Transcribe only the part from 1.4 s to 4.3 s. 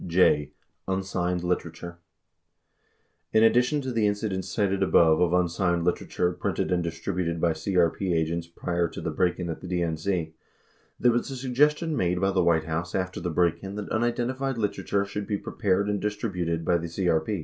Literature In addition to the